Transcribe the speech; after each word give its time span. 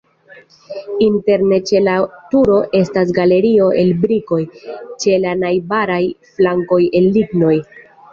Interne 1.07 1.57
ĉe 1.71 1.81
la 1.87 1.91
turo 2.31 2.55
estas 2.79 3.11
galerio 3.17 3.67
el 3.81 3.91
brikoj, 4.05 4.39
ĉe 5.05 5.19
la 5.27 5.35
najbaraj 5.43 5.99
flankoj 6.39 6.81
el 7.01 7.11
lignoj. 7.19 7.53